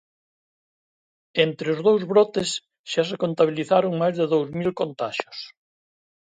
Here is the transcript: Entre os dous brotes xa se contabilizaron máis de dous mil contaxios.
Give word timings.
Entre 1.45 1.67
os 1.73 1.79
dous 1.87 2.03
brotes 2.11 2.49
xa 2.91 3.03
se 3.09 3.19
contabilizaron 3.23 3.93
máis 4.01 4.15
de 4.19 4.25
dous 4.33 4.47
mil 4.59 4.71
contaxios. 4.81 5.37